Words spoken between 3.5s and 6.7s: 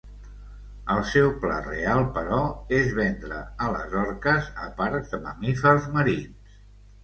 a les orques a parcs de mamífers marins.